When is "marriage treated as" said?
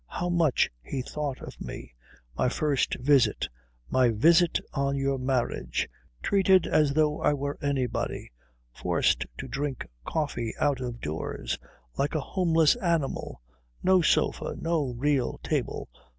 5.19-6.93